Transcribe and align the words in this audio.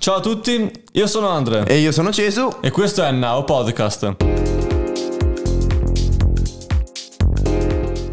Ciao 0.00 0.14
a 0.14 0.20
tutti, 0.20 0.72
io 0.92 1.06
sono 1.06 1.28
Andre 1.28 1.66
E 1.66 1.76
io 1.76 1.92
sono 1.92 2.10
Cesu. 2.10 2.48
e 2.62 2.70
questo 2.70 3.04
è 3.04 3.10
Now 3.10 3.44
Podcast. 3.44 4.16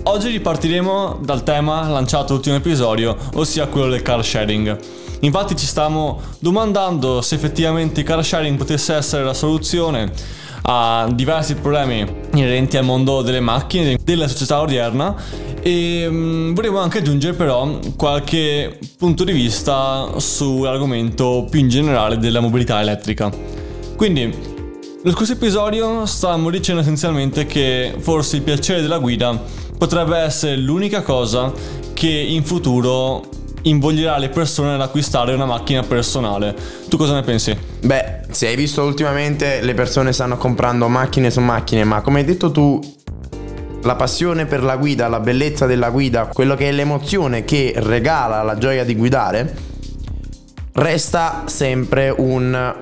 Oggi 0.03 0.27
ripartiremo 0.27 1.19
dal 1.21 1.43
tema 1.43 1.87
lanciato 1.87 2.33
l'ultimo 2.33 2.57
episodio, 2.57 3.15
ossia 3.35 3.67
quello 3.67 3.87
del 3.87 4.01
car 4.01 4.21
sharing. 4.21 4.77
Infatti 5.21 5.55
ci 5.55 5.65
stiamo 5.65 6.19
domandando 6.39 7.21
se 7.21 7.35
effettivamente 7.35 8.01
il 8.01 8.05
car 8.05 8.21
sharing 8.21 8.57
potesse 8.57 8.93
essere 8.93 9.23
la 9.23 9.33
soluzione 9.33 10.11
a 10.69 11.09
diversi 11.13 11.55
problemi 11.55 12.05
inerenti 12.33 12.75
al 12.77 12.83
mondo 12.83 13.21
delle 13.21 13.39
macchine, 13.39 13.97
della 14.03 14.27
società 14.27 14.59
odierna 14.59 15.15
e 15.61 16.07
mm, 16.09 16.53
volevo 16.53 16.79
anche 16.79 16.97
aggiungere 16.97 17.33
però 17.35 17.79
qualche 17.95 18.77
punto 18.97 19.23
di 19.23 19.31
vista 19.31 20.09
sull'argomento 20.17 21.47
più 21.49 21.61
in 21.61 21.69
generale 21.69 22.17
della 22.17 22.41
mobilità 22.41 22.81
elettrica. 22.81 23.31
Quindi, 23.95 24.25
nello 24.25 25.15
scorso 25.15 25.33
episodio 25.33 26.05
stavamo 26.05 26.49
dicendo 26.49 26.81
essenzialmente 26.81 27.45
che 27.45 27.95
forse 27.99 28.35
il 28.35 28.41
piacere 28.41 28.81
della 28.81 28.99
guida 28.99 29.41
potrebbe 29.77 30.17
essere 30.17 30.57
l'unica 30.57 31.01
cosa 31.01 31.51
che 31.93 32.09
in 32.09 32.43
futuro 32.43 33.23
invoglierà 33.67 34.17
le 34.17 34.29
persone 34.29 34.73
ad 34.73 34.81
acquistare 34.81 35.33
una 35.33 35.45
macchina 35.45 35.83
personale. 35.83 36.55
Tu 36.87 36.97
cosa 36.97 37.13
ne 37.13 37.21
pensi? 37.21 37.57
Beh, 37.81 38.21
se 38.29 38.47
hai 38.47 38.55
visto 38.55 38.83
ultimamente 38.83 39.61
le 39.61 39.73
persone 39.73 40.13
stanno 40.13 40.37
comprando 40.37 40.87
macchine 40.87 41.29
su 41.29 41.41
macchine, 41.41 41.83
ma 41.83 42.01
come 42.01 42.19
hai 42.19 42.25
detto 42.25 42.51
tu, 42.51 42.79
la 43.83 43.95
passione 43.95 44.45
per 44.45 44.63
la 44.63 44.75
guida, 44.75 45.07
la 45.07 45.19
bellezza 45.19 45.65
della 45.65 45.89
guida, 45.89 46.25
quello 46.25 46.55
che 46.55 46.69
è 46.69 46.71
l'emozione 46.71 47.45
che 47.45 47.73
regala 47.77 48.43
la 48.43 48.57
gioia 48.57 48.83
di 48.83 48.95
guidare, 48.95 49.55
resta 50.73 51.43
sempre 51.45 52.13
un 52.15 52.75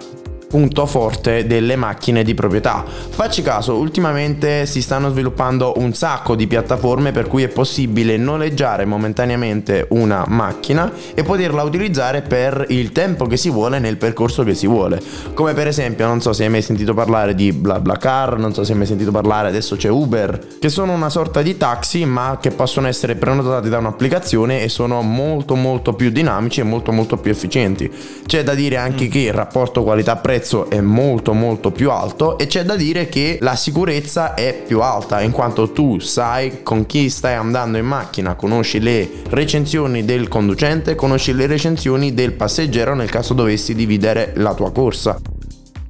punto 0.48 0.86
forte 0.86 1.46
delle 1.46 1.76
macchine 1.76 2.24
di 2.24 2.34
proprietà. 2.34 2.84
Facci 2.86 3.42
caso, 3.42 3.76
ultimamente 3.76 4.66
si 4.66 4.82
stanno 4.82 5.10
sviluppando 5.10 5.74
un 5.78 5.94
sacco 5.94 6.36
di 6.36 6.48
piattaforme 6.48 7.12
per 7.12 7.28
cui 7.28 7.44
è 7.44 7.48
possibile 7.48 8.18
noleggiare 8.18 8.86
momentaneamente 8.86 9.88
una 9.90 10.24
macchina 10.28 10.92
e 11.14 11.24
poterla 11.24 11.64
utilizzare 11.64 12.22
per 12.22 12.66
il 12.70 12.92
tempo 12.92 13.26
che 13.26 13.38
si 13.38 13.50
vuole 13.50 13.80
nel 13.80 13.98
percorso 13.98 14.44
che 14.44 14.54
si 14.54 14.68
vuole. 14.68 15.02
Come 15.34 15.54
per 15.54 15.68
esempio, 15.68 16.08
non 16.08 16.22
so 16.22 16.32
se 16.32 16.44
hai 16.44 16.50
mai 16.50 16.62
sentito 16.62 16.94
parlare 16.94 17.36
di 17.36 17.52
BlaBlaCar, 17.52 18.38
non 18.38 18.54
so 18.54 18.64
se 18.64 18.72
hai 18.72 18.78
mai 18.78 18.88
sentito 18.88 19.12
parlare, 19.12 19.50
adesso 19.50 19.76
c'è 19.76 19.90
Uber, 19.90 20.58
che 20.60 20.70
sono 20.70 20.94
una 20.94 21.10
sorta 21.10 21.42
di 21.42 21.58
taxi 21.58 22.06
ma 22.06 22.38
che 22.40 22.52
possono 22.52 22.88
essere 22.88 23.16
prenotati 23.16 23.70
da 23.70 23.80
un'applicazione 23.80 24.62
e 24.62 24.70
sono 24.70 25.02
molto 25.02 25.56
molto 25.56 25.94
più 25.94 26.10
dinamici 26.10 26.60
e 26.60 26.64
molto 26.64 26.92
molto 26.92 27.18
più 27.18 27.32
efficienti. 27.32 27.92
C'è 28.26 28.44
da 28.44 28.54
dire 28.54 28.78
anche 28.78 29.08
che 29.08 29.20
il 29.20 29.34
rapporto 29.34 29.84
qualità-prezzo 29.84 30.35
è 30.70 30.82
molto 30.82 31.34
molto 31.34 31.72
più 31.72 31.92
alto 31.92 32.38
e 32.38 32.48
c'è 32.48 32.64
da 32.64 32.76
dire 32.76 33.08
che 33.08 33.38
la 33.42 33.56
sicurezza 33.56 34.34
è 34.34 34.64
più 34.66 34.82
alta 34.82 35.22
in 35.22 35.32
quanto 35.32 35.72
tu 35.72 36.00
sai 36.00 36.64
con 36.64 36.86
chi 36.86 37.10
stai 37.10 37.36
andando 37.36 37.78
in 37.78 37.86
macchina, 37.86 38.36
conosci 38.36 38.80
le 38.80 39.10
recensioni 39.30 40.04
del 40.06 40.28
conducente, 40.28 40.96
conosci 40.96 41.34
le 41.34 41.48
recensioni 41.48 42.14
del 42.14 42.34
passeggero 42.34 42.96
nel 42.96 43.10
caso 43.10 43.34
dovessi 43.34 43.74
dividere 43.76 44.34
la 44.36 44.54
tua 44.54 44.72
corsa. 44.72 45.20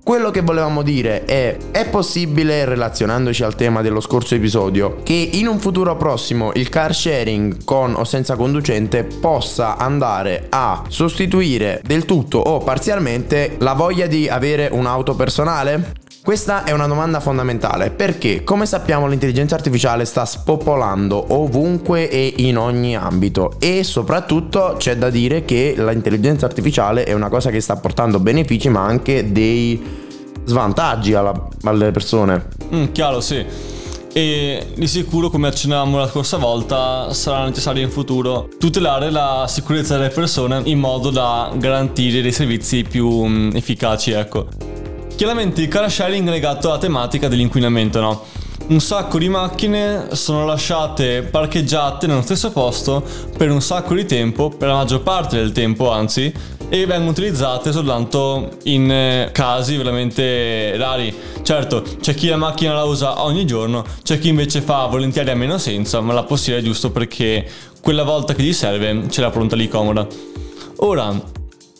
Quello 0.05 0.29
che 0.29 0.41
volevamo 0.41 0.83
dire 0.83 1.25
è, 1.25 1.57
è 1.71 1.89
possibile, 1.89 2.63
relazionandoci 2.65 3.41
al 3.41 3.55
tema 3.55 3.81
dello 3.81 3.99
scorso 3.99 4.35
episodio, 4.35 4.97
che 5.01 5.15
in 5.15 5.47
un 5.47 5.57
futuro 5.57 5.97
prossimo 5.97 6.51
il 6.53 6.69
car 6.69 6.93
sharing 6.93 7.63
con 7.63 7.95
o 7.95 8.03
senza 8.03 8.35
conducente 8.35 9.03
possa 9.03 9.77
andare 9.77 10.45
a 10.49 10.83
sostituire 10.89 11.81
del 11.83 12.05
tutto 12.05 12.37
o 12.37 12.59
parzialmente 12.59 13.55
la 13.57 13.73
voglia 13.73 14.05
di 14.05 14.29
avere 14.29 14.69
un'auto 14.71 15.15
personale? 15.15 16.04
Questa 16.25 16.63
è 16.63 16.71
una 16.71 16.87
domanda 16.87 17.19
fondamentale 17.19 17.91
perché, 17.91 18.43
come 18.43 18.65
sappiamo, 18.65 19.05
l'intelligenza 19.05 19.53
artificiale 19.53 20.05
sta 20.05 20.25
spopolando 20.25 21.23
ovunque 21.35 22.09
e 22.09 22.33
in 22.37 22.57
ogni 22.57 22.95
ambito 22.95 23.57
e 23.59 23.83
soprattutto 23.83 24.73
c'è 24.79 24.97
da 24.97 25.11
dire 25.11 25.45
che 25.45 25.75
l'intelligenza 25.77 26.47
artificiale 26.47 27.03
è 27.03 27.13
una 27.13 27.29
cosa 27.29 27.51
che 27.51 27.61
sta 27.61 27.75
portando 27.75 28.19
benefici 28.19 28.69
ma 28.69 28.83
anche 28.83 29.31
dei 29.31 29.79
svantaggi 30.45 31.13
alla- 31.13 31.47
alle 31.61 31.91
persone. 31.91 32.47
Mm, 32.73 32.85
chiaro, 32.91 33.21
sì. 33.21 33.45
E 34.11 34.65
di 34.75 34.87
sicuro, 34.87 35.29
come 35.29 35.49
accennavamo 35.49 35.99
la 35.99 36.07
scorsa 36.07 36.37
volta, 36.37 37.13
sarà 37.13 37.45
necessario 37.45 37.83
in 37.83 37.91
futuro 37.91 38.49
tutelare 38.57 39.11
la 39.11 39.45
sicurezza 39.47 39.95
delle 39.95 40.09
persone 40.09 40.59
in 40.63 40.79
modo 40.79 41.11
da 41.11 41.51
garantire 41.55 42.23
dei 42.23 42.31
servizi 42.31 42.81
più 42.81 43.25
mm, 43.27 43.55
efficaci, 43.55 44.09
ecco. 44.09 44.47
Chiaramente 45.15 45.61
il 45.61 45.69
car 45.69 45.89
sharing 45.89 46.27
è 46.27 46.31
legato 46.31 46.67
alla 46.67 46.77
tematica 46.77 47.29
dell'inquinamento, 47.29 48.01
no? 48.01 48.25
Un 48.67 48.81
sacco 48.81 49.17
di 49.17 49.29
macchine 49.29 50.07
sono 50.11 50.43
lasciate 50.43 51.21
parcheggiate 51.21 52.05
nello 52.05 52.21
stesso 52.21 52.51
posto 52.51 53.01
per 53.37 53.49
un 53.49 53.61
sacco 53.61 53.93
di 53.93 54.05
tempo, 54.05 54.49
per 54.49 54.67
la 54.67 54.73
maggior 54.75 55.03
parte 55.03 55.37
del 55.37 55.53
tempo 55.53 55.89
anzi, 55.89 56.33
e 56.67 56.85
vengono 56.85 57.11
utilizzate 57.11 57.71
soltanto 57.71 58.57
in 58.63 58.91
eh, 58.91 59.29
casi 59.31 59.77
veramente 59.77 60.75
rari. 60.75 61.15
Certo, 61.43 61.83
c'è 62.01 62.13
chi 62.13 62.27
la 62.27 62.35
macchina 62.35 62.73
la 62.73 62.83
usa 62.83 63.23
ogni 63.23 63.45
giorno, 63.45 63.85
c'è 64.03 64.19
chi 64.19 64.27
invece 64.27 64.59
fa 64.59 64.85
volentieri 64.87 65.29
a 65.29 65.35
meno 65.35 65.57
senza, 65.57 66.01
ma 66.01 66.11
la 66.11 66.23
possiede 66.23 66.61
giusto 66.61 66.91
perché 66.91 67.49
quella 67.81 68.03
volta 68.03 68.33
che 68.33 68.43
gli 68.43 68.53
serve 68.53 69.05
ce 69.09 69.21
l'ha 69.21 69.29
pronta 69.29 69.55
lì 69.55 69.69
comoda. 69.69 70.05
Ora, 70.77 71.33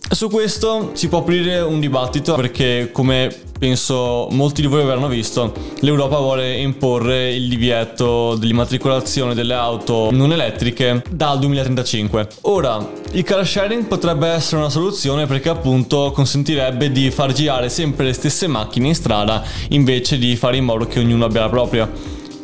su 0.10 0.30
questo 0.30 0.92
si 0.94 1.08
può 1.08 1.20
aprire 1.20 1.60
un 1.60 1.80
dibattito 1.80 2.36
perché 2.36 2.90
come 2.92 3.36
penso 3.58 4.28
molti 4.32 4.62
di 4.62 4.68
voi 4.68 4.82
avranno 4.82 5.08
visto, 5.08 5.54
l'Europa 5.80 6.18
vuole 6.18 6.58
imporre 6.58 7.34
il 7.34 7.48
divieto 7.48 8.36
dell'immatricolazione 8.36 9.34
delle 9.34 9.54
auto 9.54 10.10
non 10.12 10.32
elettriche 10.32 11.02
dal 11.10 11.40
2035. 11.40 12.28
Ora, 12.42 12.88
il 13.12 13.24
car 13.24 13.46
sharing 13.46 13.86
potrebbe 13.86 14.28
essere 14.28 14.58
una 14.58 14.70
soluzione 14.70 15.26
perché 15.26 15.50
appunto 15.50 16.12
consentirebbe 16.14 16.92
di 16.92 17.10
far 17.12 17.32
girare 17.32 17.70
sempre 17.70 18.06
le 18.06 18.14
stesse 18.14 18.48
macchine 18.48 18.88
in 18.88 18.96
strada 18.96 19.44
invece 19.70 20.18
di 20.18 20.36
fare 20.36 20.58
in 20.58 20.66
modo 20.66 20.86
che 20.86 21.00
ognuno 21.00 21.26
abbia 21.26 21.42
la 21.42 21.50
propria. 21.50 21.90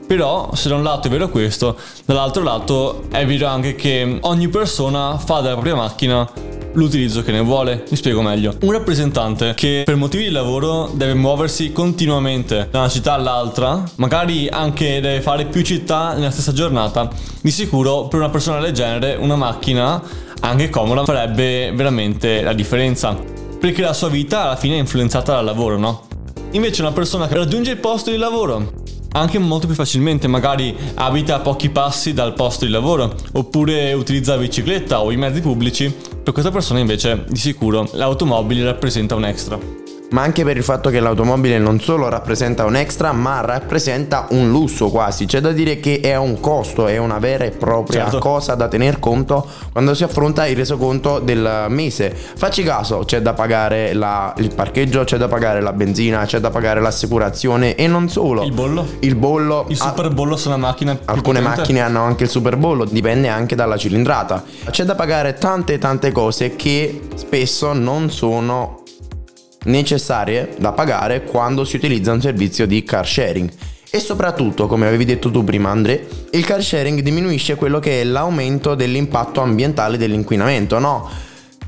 Però, 0.08 0.50
se 0.54 0.68
da 0.68 0.76
un 0.76 0.84
lato 0.84 1.08
è 1.08 1.12
vero 1.12 1.30
questo, 1.30 1.78
dall'altro 2.06 2.44
lato 2.44 3.04
è 3.12 3.26
vero 3.26 3.48
anche 3.48 3.76
che 3.76 4.18
ogni 4.22 4.50
persona 4.50 5.18
fa 5.18 5.40
della 5.40 5.54
propria 5.54 5.76
macchina 5.76 6.30
l'utilizzo 6.74 7.22
che 7.24 7.32
ne 7.32 7.42
vuole. 7.42 7.84
Mi 7.90 7.96
spiego 7.96 8.22
meglio. 8.22 8.56
Un 8.62 8.72
rappresentante 8.72 9.54
che 9.56 9.84
per 9.86 9.96
motivi 9.96 10.26
di 10.26 10.32
lavoro 10.32 10.92
deve 10.94 11.14
muoversi 11.14 11.72
continuamente 11.72 12.68
da 12.72 12.80
una 12.80 12.90
città 12.90 13.14
all'altra, 13.14 13.84
magari 13.96 14.48
anche 14.48 15.00
deve 15.00 15.22
fare 15.22 15.46
più 15.46 15.62
città 15.62 16.14
nella 16.14 16.32
stessa 16.32 16.54
giornata, 16.54 17.10
di 17.42 17.52
sicuro 17.52 18.08
per 18.08 18.20
una 18.20 18.30
persona 18.30 18.60
del 18.60 18.74
genere 18.74 19.16
una 19.16 19.36
macchina 19.36 20.02
anche 20.42 20.70
comoda 20.70 21.04
farebbe 21.06 21.72
veramente 21.74 22.42
la 22.42 22.54
differenza. 22.54 23.16
Perché 23.60 23.82
la 23.82 23.94
sua 23.94 24.10
vita 24.10 24.44
alla 24.44 24.56
fine 24.56 24.76
è 24.76 24.80
influenzata 24.80 25.34
dal 25.34 25.46
lavoro, 25.46 25.78
no? 25.78 26.08
Invece 26.52 26.82
una 26.82 26.92
persona 26.92 27.28
che 27.28 27.36
raggiunge 27.36 27.72
il 27.72 27.78
posto 27.78 28.10
di 28.10 28.18
lavoro 28.18 28.81
anche 29.14 29.40
molto 29.40 29.68
più 29.68 29.76
facilmente, 29.76 30.28
magari 30.28 30.76
abita 30.96 31.36
a 31.36 31.40
pochi 31.40 31.70
passi 31.70 32.14
dal 32.14 32.34
posto 32.34 32.66
di 32.66 32.72
lavoro, 32.72 33.14
oppure 33.34 33.94
utilizza 33.94 34.36
la 34.36 34.42
bicicletta 34.42 35.02
o 35.02 35.12
i 35.12 35.18
mezzi 35.18 35.42
pubblici, 35.42 35.94
per 36.24 36.34
questa 36.34 36.52
persona 36.52 36.80
invece 36.80 37.26
di 37.28 37.38
sicuro 37.38 37.88
l'automobile 37.94 38.64
rappresenta 38.64 39.16
un 39.16 39.26
extra. 39.26 39.91
Ma 40.12 40.22
anche 40.22 40.44
per 40.44 40.58
il 40.58 40.64
fatto 40.64 40.90
che 40.90 41.00
l'automobile 41.00 41.58
non 41.58 41.80
solo 41.80 42.10
rappresenta 42.10 42.66
un 42.66 42.76
extra, 42.76 43.12
ma 43.14 43.42
rappresenta 43.42 44.28
un 44.32 44.50
lusso 44.50 44.90
quasi. 44.90 45.26
C'è 45.26 45.40
da 45.40 45.52
dire 45.52 45.80
che 45.80 46.00
è 46.02 46.16
un 46.18 46.40
costo, 46.40 46.88
è 46.88 46.98
una 46.98 47.18
vera 47.20 47.46
e 47.46 47.52
propria 47.52 48.04
Certo. 48.04 48.20
cosa 48.20 48.56
da 48.56 48.68
tener 48.68 49.00
conto 49.00 49.46
quando 49.72 49.94
si 49.94 50.04
affronta 50.04 50.46
il 50.48 50.56
resoconto 50.56 51.20
del 51.20 51.66
mese. 51.70 52.14
Facci 52.14 52.64
caso, 52.64 53.00
c'è 53.06 53.22
da 53.22 53.34
pagare 53.34 53.94
la- 53.94 54.34
il 54.38 54.54
parcheggio, 54.54 55.04
c'è 55.04 55.18
da 55.18 55.28
pagare 55.28 55.62
la 55.62 55.74
benzina, 55.74 56.26
c'è 56.26 56.40
da 56.40 56.50
pagare 56.50 56.82
l'assicurazione 56.82 57.76
e 57.76 57.88
non 57.88 58.10
solo. 58.10 58.44
Il 58.44 58.52
bollo? 58.52 58.86
Il 59.00 59.16
bollo. 59.16 59.66
Il 59.70 59.78
ah, 59.80 59.88
super 59.88 60.14
bollo 60.14 60.36
su 60.36 60.48
una 60.50 60.58
macchina. 60.58 60.98
Alcune 61.06 61.40
macchine 61.40 61.80
hanno 61.80 62.02
anche 62.04 62.24
il 62.24 62.30
super 62.30 62.58
bollo, 62.58 62.86
dipende 62.86 63.30
anche 63.30 63.56
dalla 63.56 63.78
cilindrata. 63.78 64.44
C'è 64.70 64.84
da 64.84 64.96
pagare 64.96 65.36
tante 65.36 65.78
tante 65.78 66.12
cose 66.12 66.56
che 66.56 67.02
spesso 67.16 67.72
non 67.74 68.10
sono 68.12 68.81
necessarie 69.66 70.56
da 70.58 70.72
pagare 70.72 71.24
quando 71.24 71.64
si 71.66 71.76
utilizza 71.76 72.12
un 72.12 72.22
servizio 72.22 72.66
di 72.66 72.84
car 72.84 73.08
sharing. 73.08 73.50
E 73.90 74.00
soprattutto, 74.00 74.68
come 74.68 74.88
avevi 74.88 75.04
detto 75.04 75.30
tu 75.30 75.44
prima 75.44 75.70
Andre, 75.70 76.08
il 76.32 76.46
car 76.46 76.64
sharing 76.64 77.02
diminuisce 77.02 77.56
quello 77.56 77.80
che 77.80 78.02
è 78.02 78.04
l'aumento 78.06 78.74
dell'impatto 78.74 79.42
ambientale 79.42 79.98
dell'inquinamento, 79.98 80.80
no? 80.80 81.10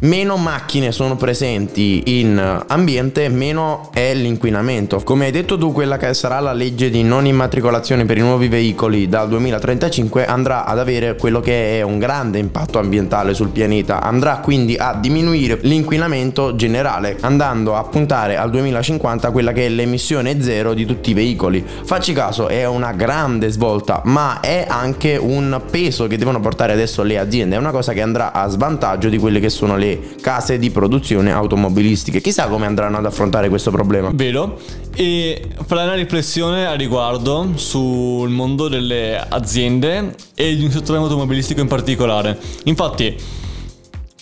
Meno 0.04 0.36
macchine 0.36 0.92
sono 0.92 1.16
presenti 1.16 2.20
in 2.20 2.64
ambiente, 2.68 3.30
meno 3.30 3.90
è 3.94 4.14
l'inquinamento. 4.14 5.02
Come 5.04 5.26
hai 5.26 5.32
detto 5.32 5.58
tu, 5.58 5.72
quella 5.72 5.98
che 5.98 6.14
sarà 6.14 6.40
la 6.40 6.52
legge 6.54 6.90
di 6.90 7.04
non 7.04 7.26
immatricolazione 7.26 8.06
per 8.06 8.18
i 8.18 8.22
nuovi 8.22 8.48
veicoli 8.48 9.08
dal 9.08 9.30
2035 9.30 10.26
andrà 10.26 10.66
ad 10.66 10.80
avere 10.80 11.16
quello 11.16 11.40
che 11.40 11.78
è 11.78 11.82
un 11.82 12.00
grande 12.00 12.38
impatto 12.38 12.80
ambientale 12.80 13.34
sul 13.34 13.50
pianeta, 13.50 14.02
andrà 14.02 14.38
quindi 14.38 14.76
a 14.76 14.98
diminuire 15.00 15.60
l'inquinamento 15.62 16.56
generale, 16.56 17.18
andando 17.22 17.76
a 17.76 17.84
puntare 17.84 18.36
al 18.36 18.50
2050 18.50 19.32
quella 19.32 19.54
che 19.54 19.66
è 19.66 19.70
l'emissione 19.70 20.42
zero 20.42 20.74
di 20.74 20.86
tutti 20.86 21.12
i 21.12 21.14
veicoli. 21.14 21.66
Facci 21.84 22.14
caso, 22.14 22.48
è 22.48 22.66
una 22.66 22.92
grande 22.92 23.50
svolta, 23.50 24.02
ma 24.06 24.40
è 24.42 24.66
anche 24.68 25.16
un 25.16 25.62
peso 25.70 26.08
che 26.08 26.18
devono 26.18 26.40
portare 26.42 26.74
adesso 26.74 27.04
le 27.04 27.18
aziende, 27.18 27.56
è 27.56 27.60
una 27.60 27.72
cosa 27.72 27.94
che 27.94 28.02
andrà 28.02 28.34
a 28.34 28.48
svantaggio 28.50 29.08
di 29.08 29.18
quelle 29.18 29.40
che 29.40 29.50
sono 29.50 29.78
le 29.78 29.93
case 30.22 30.58
di 30.60 30.70
produzione 30.70 31.32
automobilistiche. 31.32 32.22
Chissà 32.22 32.48
come 32.48 32.66
andranno 32.66 32.98
ad 32.98 33.06
affrontare 33.06 33.50
questo 33.50 33.72
problema. 33.72 34.12
Vero? 34.14 34.60
E 34.96 35.42
farei 35.66 35.86
una 35.86 35.96
riflessione 35.96 36.66
a 36.66 36.74
riguardo 36.74 37.52
sul 37.56 38.30
mondo 38.30 38.68
delle 38.68 39.18
aziende 39.18 40.16
e 40.36 40.56
di 40.56 40.64
un 40.64 40.72
settore 40.72 41.00
automobilistico 41.00 41.62
in 41.62 41.68
particolare. 41.68 42.38
Infatti, 42.66 43.16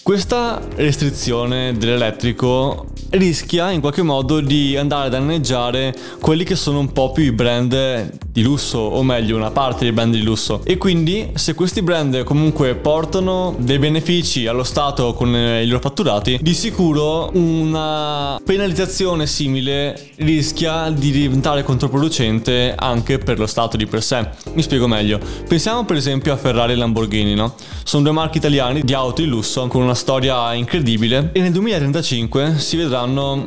questa 0.04 0.60
restrizione 0.76 1.74
dell'elettrico 1.78 2.88
rischia 3.12 3.72
in 3.72 3.82
qualche 3.82 4.02
modo 4.02 4.40
di 4.40 4.78
andare 4.78 5.08
a 5.08 5.10
danneggiare 5.10 5.94
quelli 6.20 6.44
che 6.44 6.56
sono 6.56 6.80
un 6.80 6.92
po' 6.92 7.12
più 7.12 7.24
i 7.24 7.32
brand 7.32 8.20
di 8.32 8.42
lusso, 8.42 8.80
o 8.80 9.04
meglio 9.04 9.36
una 9.36 9.52
parte 9.52 9.84
dei 9.84 9.92
brand 9.92 10.14
di 10.14 10.22
lusso. 10.22 10.62
E 10.64 10.78
quindi 10.78 11.32
se 11.34 11.54
questi 11.54 11.82
brand 11.82 12.24
comunque 12.24 12.76
portano 12.76 13.56
dei 13.60 13.80
benefici 13.80 14.48
allo 14.48 14.64
Stato 14.64 15.14
con 15.14 15.36
i 15.36 15.66
loro 15.66 15.82
fatturati, 15.82 16.40
di 16.42 16.54
sicuro 16.54 17.30
una 17.34 18.40
penalizzazione 18.44 19.28
simile 19.28 20.12
rischia 20.18 20.90
di 20.90 21.12
diventare 21.12 21.64
controproducente 21.64 22.74
anche 22.78 23.18
per 23.18 23.38
lo 23.38 23.48
Stato 23.48 23.76
di 23.76 23.86
per 23.86 24.02
sé. 24.02 24.26
Mi 24.54 24.62
spiego 24.62 24.88
meglio. 24.88 25.20
Pensiamo 25.48 25.84
per 25.84 25.98
esempio 25.98 26.32
a 26.32 26.38
Ferrari 26.38 26.74
e 26.74 26.76
Lamborghini, 26.76 27.36
no? 27.36 27.56
Sono 27.84 28.04
due 28.04 28.14
marchi 28.14 28.38
italiani 28.38 28.82
di 28.84 28.94
auto 28.94 29.22
di 29.22 29.28
lusso 29.28 29.68
con 29.68 29.82
una 29.82 29.91
una 29.92 30.00
storia 30.00 30.54
incredibile. 30.54 31.32
E 31.34 31.42
nel 31.42 31.52
2035 31.52 32.58
si 32.60 32.78
vedranno 32.78 33.44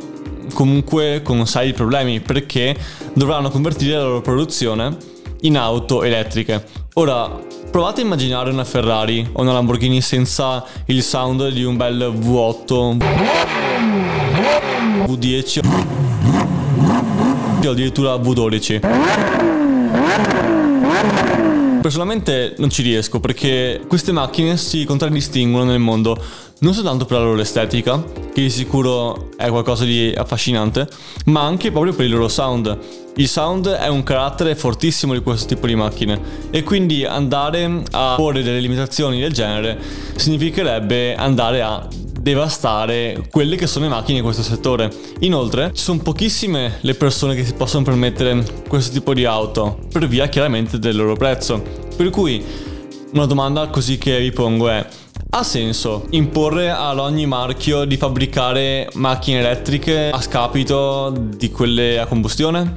comunque 0.53 1.21
con 1.23 1.47
seri 1.47 1.73
problemi 1.73 2.19
perché 2.19 2.75
dovranno 3.13 3.49
convertire 3.49 3.95
la 3.95 4.03
loro 4.03 4.21
produzione 4.21 4.95
in 5.41 5.57
auto 5.57 6.03
elettriche. 6.03 6.63
Ora, 6.93 7.27
provate 7.71 8.01
a 8.01 8.03
immaginare 8.03 8.51
una 8.51 8.63
Ferrari 8.63 9.27
o 9.33 9.41
una 9.41 9.53
Lamborghini 9.53 10.01
senza 10.01 10.63
il 10.85 11.01
sound 11.01 11.49
di 11.49 11.63
un 11.63 11.77
bel 11.77 12.13
V8, 12.15 12.97
V10 15.07 15.59
o 17.65 17.69
addirittura 17.71 18.13
V12 18.15 19.45
personalmente 21.85 22.55
non 22.57 22.71
ci 22.71 22.81
riesco 22.81 23.19
perché 23.19 23.79
queste 23.87 24.11
macchine 24.11 24.57
si 24.57 24.85
contraddistinguono 24.85 25.69
nel 25.69 25.77
mondo 25.77 26.19
non 26.61 26.73
soltanto 26.73 27.05
per 27.05 27.19
la 27.19 27.25
loro 27.25 27.39
estetica, 27.39 28.03
che 28.33 28.41
di 28.41 28.49
sicuro 28.49 29.29
è 29.37 29.49
qualcosa 29.49 29.83
di 29.83 30.11
affascinante, 30.17 30.87
ma 31.25 31.43
anche 31.43 31.69
proprio 31.69 31.93
per 31.93 32.05
il 32.05 32.11
loro 32.13 32.27
sound. 32.27 32.75
Il 33.17 33.27
sound 33.27 33.67
è 33.67 33.87
un 33.87 34.01
carattere 34.01 34.55
fortissimo 34.55 35.13
di 35.13 35.19
questo 35.19 35.45
tipo 35.45 35.67
di 35.67 35.75
macchine 35.75 36.19
e 36.49 36.63
quindi 36.63 37.05
andare 37.05 37.83
a 37.91 38.15
porre 38.15 38.41
delle 38.41 38.61
limitazioni 38.61 39.19
del 39.19 39.31
genere 39.33 39.77
significherebbe 40.15 41.13
andare 41.13 41.61
a 41.61 41.87
devastare 42.25 43.27
quelle 43.29 43.55
che 43.55 43.67
sono 43.67 43.85
le 43.85 43.91
macchine 43.91 44.17
in 44.17 44.23
questo 44.23 44.41
settore. 44.41 44.91
Inoltre, 45.19 45.69
ci 45.75 45.83
sono 45.83 45.99
pochissime 45.99 46.79
le 46.81 46.95
persone 46.95 47.35
che 47.35 47.45
si 47.45 47.53
possono 47.53 47.83
permettere 47.83 48.43
questo 48.67 48.91
tipo 48.91 49.13
di 49.13 49.25
auto, 49.25 49.77
per 49.91 50.07
via 50.07 50.25
chiaramente 50.25 50.79
del 50.79 50.95
loro 50.95 51.15
prezzo. 51.15 51.61
Per 51.95 52.09
cui, 52.09 52.43
una 53.13 53.27
domanda 53.27 53.67
così 53.67 53.99
che 53.99 54.19
vi 54.19 54.31
pongo 54.31 54.69
è, 54.69 54.83
ha 55.29 55.43
senso 55.43 56.07
imporre 56.11 56.71
ad 56.71 56.97
ogni 56.97 57.27
marchio 57.27 57.85
di 57.85 57.95
fabbricare 57.95 58.89
macchine 58.93 59.37
elettriche 59.37 60.09
a 60.09 60.19
scapito 60.19 61.13
di 61.15 61.51
quelle 61.51 61.99
a 61.99 62.07
combustione? 62.07 62.73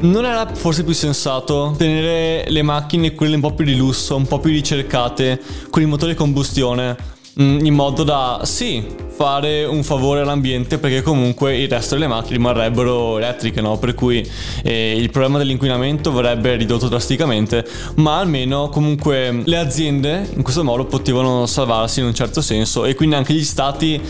Non 0.00 0.24
era 0.24 0.52
forse 0.52 0.82
più 0.82 0.94
sensato 0.94 1.74
tenere 1.78 2.44
le 2.50 2.62
macchine, 2.62 3.14
quelle 3.14 3.36
un 3.36 3.40
po' 3.40 3.54
più 3.54 3.64
di 3.64 3.76
lusso, 3.76 4.16
un 4.16 4.26
po' 4.26 4.40
più 4.40 4.50
ricercate, 4.50 5.40
con 5.70 5.80
i 5.80 5.86
motori 5.86 6.12
a 6.12 6.16
combustione, 6.16 7.16
in 7.38 7.72
modo 7.72 8.02
da 8.02 8.40
sì 8.42 8.84
fare 9.18 9.64
un 9.64 9.82
favore 9.82 10.20
all'ambiente 10.20 10.78
perché 10.78 11.02
comunque 11.02 11.56
il 11.56 11.68
resto 11.68 11.94
delle 11.94 12.06
macchine 12.06 12.36
rimarrebbero 12.36 13.18
elettriche 13.18 13.60
no? 13.60 13.78
per 13.78 13.94
cui 13.94 14.28
eh, 14.62 14.96
il 14.96 15.10
problema 15.10 15.38
dell'inquinamento 15.38 16.12
verrebbe 16.12 16.56
ridotto 16.56 16.88
drasticamente 16.88 17.66
ma 17.96 18.18
almeno 18.18 18.68
comunque 18.68 19.42
le 19.44 19.56
aziende 19.56 20.28
in 20.34 20.42
questo 20.42 20.64
modo 20.64 20.84
potevano 20.84 21.46
salvarsi 21.46 22.00
in 22.00 22.06
un 22.06 22.14
certo 22.14 22.40
senso 22.40 22.84
e 22.84 22.94
quindi 22.94 23.14
anche 23.16 23.32
gli 23.32 23.44
stati 23.44 24.00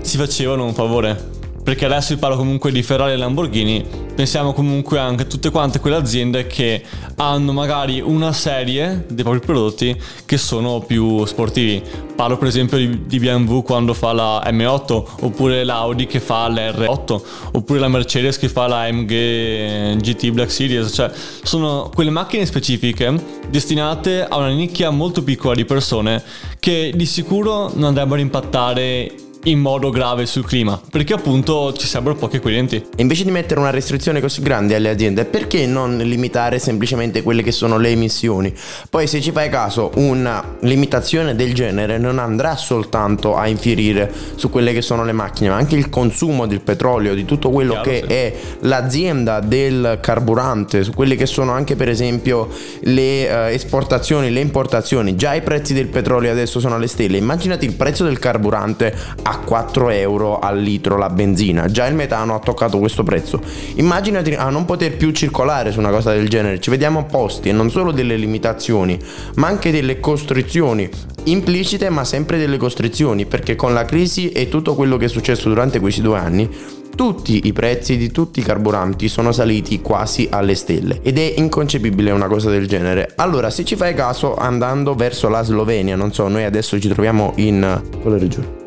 si 0.00 0.16
facevano 0.16 0.64
un 0.64 0.74
favore 0.74 1.41
perché 1.62 1.84
adesso 1.84 2.14
vi 2.14 2.20
parlo 2.20 2.36
comunque 2.36 2.72
di 2.72 2.82
Ferrari 2.82 3.12
e 3.12 3.16
Lamborghini, 3.16 3.84
pensiamo 4.14 4.52
comunque 4.52 4.98
anche 4.98 5.22
a 5.22 5.26
tutte 5.26 5.50
quante 5.50 5.78
quelle 5.78 5.96
aziende 5.96 6.46
che 6.46 6.82
hanno 7.16 7.52
magari 7.52 8.00
una 8.00 8.32
serie 8.32 9.06
dei 9.08 9.22
propri 9.22 9.40
prodotti 9.40 9.96
che 10.26 10.38
sono 10.38 10.80
più 10.80 11.24
sportivi. 11.24 11.82
Parlo 12.16 12.36
per 12.36 12.48
esempio 12.48 12.78
di, 12.78 13.18
BMW 13.18 13.60
quando 13.60 13.94
fa 13.94 14.12
la 14.12 14.42
M8, 14.46 15.04
oppure 15.20 15.62
l'Audi 15.64 16.06
che 16.06 16.20
fa 16.20 16.48
l'R8, 16.48 17.20
oppure 17.52 17.78
la 17.78 17.88
Mercedes 17.88 18.38
che 18.38 18.48
fa 18.48 18.66
la 18.66 18.90
MG 18.90 19.96
GT 19.96 20.30
Black 20.30 20.50
Series, 20.50 20.92
cioè 20.92 21.10
sono 21.42 21.90
quelle 21.94 22.10
macchine 22.10 22.44
specifiche 22.44 23.40
destinate 23.48 24.24
a 24.24 24.36
una 24.36 24.48
nicchia 24.48 24.90
molto 24.90 25.22
piccola 25.22 25.54
di 25.54 25.64
persone 25.64 26.22
che 26.58 26.92
di 26.94 27.06
sicuro 27.06 27.70
non 27.74 27.84
andrebbero 27.84 28.16
a 28.16 28.20
impattare 28.20 29.14
in 29.44 29.58
modo 29.58 29.90
grave 29.90 30.26
sul 30.26 30.44
clima, 30.44 30.80
perché 30.90 31.14
appunto 31.14 31.72
ci 31.72 31.86
sarebbero 31.86 32.14
pochi 32.14 32.38
clienti. 32.38 32.76
E 32.76 33.02
invece 33.02 33.24
di 33.24 33.30
mettere 33.30 33.58
una 33.60 33.70
restrizione 33.70 34.20
così 34.20 34.40
grande 34.42 34.74
alle 34.74 34.90
aziende, 34.90 35.24
perché 35.24 35.66
non 35.66 35.96
limitare 35.96 36.58
semplicemente 36.58 37.22
quelle 37.22 37.42
che 37.42 37.52
sono 37.52 37.78
le 37.78 37.88
emissioni? 37.90 38.54
Poi 38.88 39.06
se 39.06 39.20
ci 39.20 39.32
fai 39.32 39.48
caso, 39.48 39.90
una 39.96 40.56
limitazione 40.60 41.34
del 41.34 41.54
genere 41.54 41.98
non 41.98 42.18
andrà 42.18 42.56
soltanto 42.56 43.36
a 43.36 43.48
infierire 43.48 44.12
su 44.36 44.50
quelle 44.50 44.72
che 44.72 44.82
sono 44.82 45.04
le 45.04 45.12
macchine, 45.12 45.48
ma 45.48 45.56
anche 45.56 45.74
il 45.76 45.88
consumo 45.88 46.46
del 46.46 46.60
petrolio, 46.60 47.14
di 47.14 47.24
tutto 47.24 47.50
quello 47.50 47.80
Chiaro, 47.80 47.90
che 47.90 48.04
sì. 48.06 48.12
è 48.12 48.34
l'azienda 48.60 49.40
del 49.40 49.98
carburante, 50.00 50.84
su 50.84 50.92
quelle 50.92 51.16
che 51.16 51.26
sono 51.26 51.52
anche 51.52 51.76
per 51.76 51.88
esempio 51.88 52.48
le 52.82 53.24
uh, 53.24 53.52
esportazioni, 53.52 54.30
le 54.30 54.40
importazioni. 54.40 55.16
Già 55.16 55.34
i 55.34 55.42
prezzi 55.42 55.74
del 55.74 55.88
petrolio 55.88 56.30
adesso 56.30 56.60
sono 56.60 56.76
alle 56.76 56.86
stelle, 56.86 57.16
immaginati 57.16 57.64
il 57.64 57.74
prezzo 57.74 58.04
del 58.04 58.18
carburante 58.18 58.94
a 59.22 59.31
a 59.32 59.38
4 59.38 59.88
euro 59.88 60.38
al 60.38 60.60
litro 60.60 60.98
la 60.98 61.08
benzina. 61.08 61.66
Già 61.66 61.86
il 61.86 61.94
metano 61.94 62.34
ha 62.34 62.38
toccato 62.38 62.78
questo 62.78 63.02
prezzo. 63.02 63.40
Immaginati 63.76 64.34
a 64.34 64.50
non 64.50 64.66
poter 64.66 64.96
più 64.96 65.10
circolare 65.12 65.72
su 65.72 65.78
una 65.78 65.90
cosa 65.90 66.12
del 66.12 66.28
genere. 66.28 66.60
Ci 66.60 66.68
vediamo 66.68 67.00
opposti 67.00 67.48
e 67.48 67.52
non 67.52 67.70
solo 67.70 67.92
delle 67.92 68.16
limitazioni, 68.16 68.98
ma 69.36 69.46
anche 69.46 69.70
delle 69.70 70.00
costrizioni 70.00 70.88
implicite, 71.24 71.88
ma 71.88 72.04
sempre 72.04 72.36
delle 72.36 72.58
costrizioni, 72.58 73.24
perché 73.24 73.56
con 73.56 73.72
la 73.72 73.86
crisi 73.86 74.30
e 74.30 74.48
tutto 74.48 74.74
quello 74.74 74.98
che 74.98 75.06
è 75.06 75.08
successo 75.08 75.48
durante 75.48 75.80
questi 75.80 76.02
due 76.02 76.18
anni 76.18 76.50
tutti 76.94 77.46
i 77.46 77.54
prezzi 77.54 77.96
di 77.96 78.10
tutti 78.10 78.40
i 78.40 78.42
carburanti 78.42 79.08
sono 79.08 79.32
saliti 79.32 79.80
quasi 79.80 80.28
alle 80.30 80.54
stelle 80.54 81.00
ed 81.02 81.16
è 81.16 81.34
inconcepibile 81.38 82.10
una 82.10 82.26
cosa 82.26 82.50
del 82.50 82.68
genere. 82.68 83.12
Allora, 83.16 83.48
se 83.48 83.64
ci 83.64 83.76
fai 83.76 83.94
caso, 83.94 84.36
andando 84.36 84.94
verso 84.94 85.30
la 85.30 85.42
Slovenia, 85.42 85.96
non 85.96 86.12
so, 86.12 86.28
noi 86.28 86.44
adesso 86.44 86.78
ci 86.78 86.88
troviamo 86.88 87.32
in 87.36 87.80
quale 88.02 88.18
regione? 88.18 88.61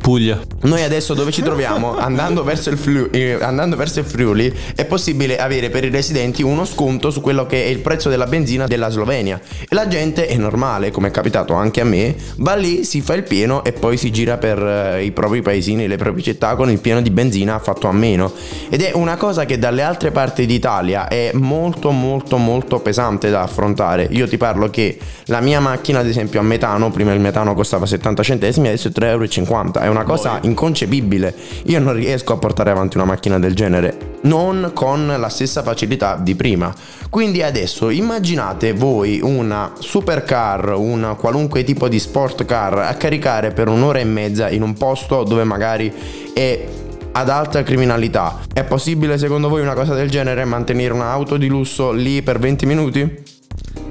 Puglia. 0.00 0.40
Noi 0.62 0.82
adesso 0.82 1.14
dove 1.14 1.30
ci 1.30 1.42
troviamo, 1.42 1.96
andando 1.98 2.42
verso, 2.42 2.70
il 2.70 2.78
Friuli, 2.78 3.10
eh, 3.10 3.38
andando 3.40 3.76
verso 3.76 4.00
il 4.00 4.06
Friuli, 4.06 4.52
è 4.74 4.84
possibile 4.84 5.38
avere 5.38 5.70
per 5.70 5.84
i 5.84 5.90
residenti 5.90 6.42
uno 6.42 6.64
sconto 6.64 7.10
su 7.10 7.20
quello 7.20 7.46
che 7.46 7.64
è 7.64 7.68
il 7.68 7.78
prezzo 7.78 8.08
della 8.08 8.26
benzina 8.26 8.66
della 8.66 8.88
Slovenia. 8.88 9.40
E 9.60 9.74
la 9.74 9.86
gente 9.86 10.26
è 10.26 10.36
normale, 10.36 10.90
come 10.90 11.08
è 11.08 11.10
capitato 11.10 11.54
anche 11.54 11.80
a 11.80 11.84
me, 11.84 12.14
va 12.36 12.54
lì, 12.54 12.84
si 12.84 13.00
fa 13.00 13.14
il 13.14 13.22
pieno 13.22 13.62
e 13.64 13.72
poi 13.72 13.96
si 13.96 14.10
gira 14.10 14.36
per 14.36 14.58
eh, 14.62 15.04
i 15.04 15.12
propri 15.12 15.42
paesini, 15.42 15.86
le 15.86 15.96
proprie 15.96 16.22
città 16.22 16.56
con 16.56 16.70
il 16.70 16.78
pieno 16.78 17.00
di 17.00 17.10
benzina 17.10 17.58
fatto 17.58 17.86
a 17.86 17.92
meno. 17.92 18.32
Ed 18.68 18.82
è 18.82 18.92
una 18.94 19.16
cosa 19.16 19.44
che 19.44 19.58
dalle 19.58 19.82
altre 19.82 20.10
parti 20.10 20.46
d'Italia 20.46 21.08
è 21.08 21.30
molto 21.34 21.90
molto 21.90 22.36
molto 22.36 22.80
pesante 22.80 23.30
da 23.30 23.42
affrontare. 23.42 24.08
Io 24.10 24.26
ti 24.26 24.36
parlo 24.36 24.70
che 24.70 24.98
la 25.26 25.40
mia 25.40 25.60
macchina, 25.60 26.00
ad 26.00 26.06
esempio, 26.06 26.40
a 26.40 26.42
metano, 26.42 26.90
prima 26.90 27.12
il 27.12 27.20
metano 27.20 27.54
costava 27.54 27.86
70 27.86 28.22
centesimi, 28.22 28.68
adesso 28.68 28.88
è 28.88 28.90
3,50 28.90 29.04
euro. 29.04 29.78
È 29.80 29.86
una 29.90 30.04
cosa 30.04 30.38
inconcepibile. 30.42 31.34
Io 31.64 31.80
non 31.80 31.94
riesco 31.94 32.32
a 32.32 32.38
portare 32.38 32.70
avanti 32.70 32.96
una 32.96 33.06
macchina 33.06 33.38
del 33.38 33.54
genere 33.54 34.10
non 34.22 34.72
con 34.74 35.06
la 35.06 35.28
stessa 35.28 35.62
facilità 35.62 36.16
di 36.16 36.34
prima. 36.34 36.74
Quindi 37.08 37.42
adesso 37.42 37.90
immaginate 37.90 38.72
voi 38.72 39.20
una 39.22 39.72
supercar, 39.78 40.74
un 40.74 41.16
qualunque 41.18 41.64
tipo 41.64 41.88
di 41.88 41.98
sport 41.98 42.44
car 42.44 42.78
a 42.78 42.94
caricare 42.94 43.52
per 43.52 43.68
un'ora 43.68 43.98
e 43.98 44.04
mezza 44.04 44.50
in 44.50 44.62
un 44.62 44.74
posto 44.74 45.24
dove 45.24 45.44
magari 45.44 45.92
è 46.34 46.66
ad 47.12 47.28
alta 47.28 47.62
criminalità. 47.62 48.40
È 48.52 48.64
possibile 48.64 49.18
secondo 49.18 49.48
voi 49.48 49.62
una 49.62 49.74
cosa 49.74 49.94
del 49.94 50.10
genere 50.10 50.44
mantenere 50.44 50.92
un'auto 50.92 51.36
di 51.36 51.48
lusso 51.48 51.90
lì 51.92 52.22
per 52.22 52.38
20 52.38 52.66
minuti? 52.66 53.22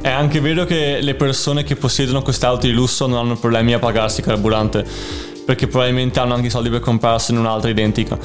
È 0.01 0.07
anche 0.07 0.39
vero 0.39 0.63
che 0.63 0.99
le 1.01 1.15
persone 1.15 1.63
che 1.63 1.75
possiedono 1.75 2.21
queste 2.21 2.45
auto 2.45 2.67
di 2.67 2.71
lusso 2.71 3.05
non 3.05 3.17
hanno 3.17 3.35
problemi 3.35 3.73
a 3.73 3.79
pagarsi 3.79 4.21
carburante, 4.21 4.85
perché 5.49 5.65
probabilmente 5.65 6.19
hanno 6.19 6.35
anche 6.35 6.45
i 6.45 6.49
soldi 6.51 6.69
per 6.69 6.79
comprarsene 6.79 7.39
un'altra 7.39 7.71
identica. 7.71 8.15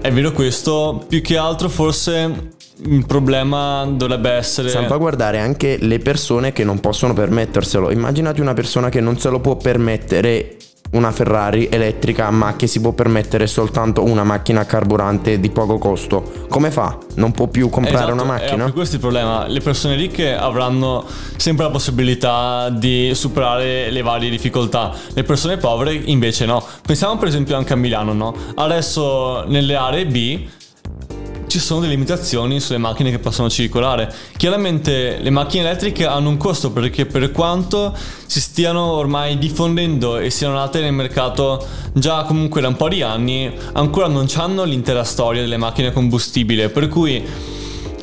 È 0.00 0.10
vero 0.10 0.32
questo, 0.32 1.04
più 1.06 1.22
che 1.22 1.36
altro 1.36 1.68
forse 1.68 2.50
il 2.86 3.06
problema 3.06 3.84
dovrebbe 3.84 4.32
essere 4.32 4.70
salvaguardare 4.70 5.38
anche 5.38 5.78
le 5.80 6.00
persone 6.00 6.52
che 6.52 6.64
non 6.64 6.80
possono 6.80 7.12
permetterselo. 7.12 7.92
Immaginati 7.92 8.40
una 8.40 8.54
persona 8.54 8.88
che 8.88 9.00
non 9.00 9.16
se 9.20 9.28
lo 9.28 9.38
può 9.38 9.54
permettere 9.54 10.56
una 10.92 11.10
Ferrari 11.10 11.68
elettrica 11.70 12.30
ma 12.30 12.54
che 12.56 12.66
si 12.66 12.80
può 12.80 12.92
permettere 12.92 13.46
soltanto 13.46 14.04
una 14.04 14.22
macchina 14.22 14.60
a 14.60 14.64
carburante 14.64 15.40
di 15.40 15.50
poco 15.50 15.78
costo. 15.78 16.46
Come 16.48 16.70
fa? 16.70 16.96
Non 17.14 17.32
può 17.32 17.48
più 17.48 17.68
comprare 17.68 18.04
esatto, 18.04 18.12
una 18.12 18.24
macchina? 18.24 18.66
È 18.66 18.72
questo 18.72 18.92
è 18.92 18.98
il 18.98 19.00
problema. 19.00 19.46
Le 19.46 19.60
persone 19.60 19.96
ricche 19.96 20.34
avranno 20.34 21.04
sempre 21.36 21.64
la 21.64 21.70
possibilità 21.70 22.70
di 22.70 23.10
superare 23.14 23.90
le 23.90 24.02
varie 24.02 24.30
difficoltà. 24.30 24.92
Le 25.12 25.22
persone 25.24 25.56
povere 25.56 25.94
invece 25.94 26.46
no. 26.46 26.64
Pensiamo 26.86 27.16
per 27.16 27.28
esempio 27.28 27.56
anche 27.56 27.72
a 27.72 27.76
Milano, 27.76 28.12
no? 28.12 28.34
Adesso 28.54 29.44
nelle 29.48 29.74
aree 29.74 30.06
B 30.06 30.46
ci 31.54 31.60
sono 31.60 31.78
delle 31.78 31.92
limitazioni 31.92 32.58
sulle 32.58 32.78
macchine 32.78 33.12
che 33.12 33.20
possono 33.20 33.48
circolare. 33.48 34.12
Chiaramente 34.36 35.18
le 35.20 35.30
macchine 35.30 35.62
elettriche 35.62 36.04
hanno 36.04 36.28
un 36.28 36.36
costo 36.36 36.72
perché 36.72 37.06
per 37.06 37.30
quanto 37.30 37.96
si 38.26 38.40
stiano 38.40 38.82
ormai 38.86 39.38
diffondendo 39.38 40.18
e 40.18 40.30
siano 40.30 40.54
nate 40.54 40.80
nel 40.80 40.92
mercato 40.92 41.64
già 41.92 42.24
comunque 42.24 42.60
da 42.60 42.66
un 42.66 42.74
po' 42.74 42.88
di 42.88 43.02
anni, 43.02 43.52
ancora 43.74 44.08
non 44.08 44.26
hanno 44.34 44.64
l'intera 44.64 45.04
storia 45.04 45.42
delle 45.42 45.56
macchine 45.56 45.88
a 45.88 45.92
combustibile, 45.92 46.70
per 46.70 46.88
cui 46.88 47.24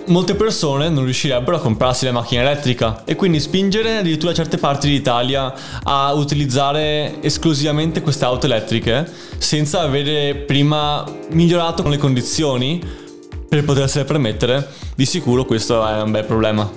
molte 0.06 0.36
persone 0.36 0.88
non 0.88 1.04
riuscirebbero 1.04 1.58
a 1.58 1.60
comprarsi 1.60 2.06
la 2.06 2.14
macchina 2.14 2.44
elettrica 2.44 3.04
e 3.04 3.16
quindi 3.18 3.42
spingere 3.42 3.98
addirittura 3.98 4.34
certe 4.34 4.60
parti 4.60 4.88
d'Italia 4.88 5.54
a 5.84 6.14
utilizzare 6.14 7.22
esclusivamente 7.22 8.02
queste 8.02 8.24
auto 8.24 8.46
elettriche 8.46 9.12
senza 9.38 9.82
avere 9.82 10.36
prima 10.36 11.04
migliorato 11.32 11.86
le 11.90 11.98
condizioni 11.98 13.10
per 13.52 13.66
potersele 13.66 14.06
permettere, 14.06 14.66
di 14.96 15.06
sicuro 15.06 15.44
questo 15.44 15.86
è 15.86 16.02
un 16.02 16.10
bel 16.10 16.24
problema. 16.24 16.72